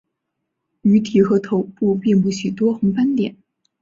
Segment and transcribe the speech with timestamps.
[0.81, 3.35] 鱼体和头部遍布许多红斑点。